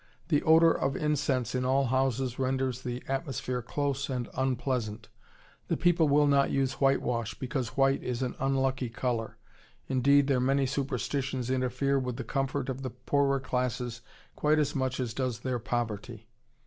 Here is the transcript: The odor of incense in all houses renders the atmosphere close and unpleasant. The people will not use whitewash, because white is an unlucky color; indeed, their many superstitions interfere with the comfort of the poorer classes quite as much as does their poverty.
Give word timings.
The 0.29 0.41
odor 0.41 0.71
of 0.71 0.95
incense 0.95 1.53
in 1.53 1.63
all 1.63 1.85
houses 1.85 2.39
renders 2.39 2.81
the 2.81 3.03
atmosphere 3.07 3.61
close 3.61 4.09
and 4.09 4.29
unpleasant. 4.35 5.09
The 5.67 5.77
people 5.77 6.09
will 6.09 6.25
not 6.25 6.49
use 6.49 6.81
whitewash, 6.81 7.35
because 7.35 7.77
white 7.77 8.01
is 8.01 8.23
an 8.23 8.33
unlucky 8.39 8.89
color; 8.89 9.37
indeed, 9.87 10.25
their 10.25 10.39
many 10.39 10.65
superstitions 10.65 11.51
interfere 11.51 11.99
with 11.99 12.17
the 12.17 12.23
comfort 12.23 12.67
of 12.67 12.81
the 12.81 12.89
poorer 12.89 13.39
classes 13.39 14.01
quite 14.35 14.57
as 14.57 14.73
much 14.75 14.99
as 14.99 15.13
does 15.13 15.41
their 15.41 15.59
poverty. 15.59 16.27